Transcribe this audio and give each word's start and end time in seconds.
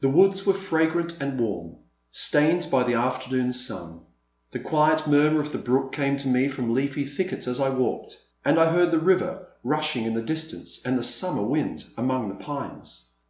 The 0.00 0.08
woods 0.08 0.46
were 0.46 0.54
fragrant 0.54 1.18
and 1.20 1.38
warm, 1.38 1.76
stained 2.10 2.68
by 2.70 2.82
the 2.82 2.94
afternoon 2.94 3.52
sun; 3.52 4.00
the 4.52 4.58
quiet 4.58 5.06
murmur 5.06 5.38
of 5.38 5.52
the 5.52 5.58
brook 5.58 5.92
came 5.92 6.16
to 6.16 6.28
me 6.28 6.48
from 6.48 6.72
leafy 6.72 7.04
thickets 7.04 7.46
as 7.46 7.60
I 7.60 7.68
walked, 7.68 8.16
and 8.42 8.58
I 8.58 8.72
heard 8.72 8.90
the 8.90 8.98
river 8.98 9.48
rushing 9.62 10.06
in 10.06 10.14
the 10.14 10.22
distance 10.22 10.80
and 10.82 10.96
the 10.98 11.02
summer 11.02 11.42
wind 11.44 11.84
among 11.98 12.30
the 12.30 12.36
pines. 12.42 13.10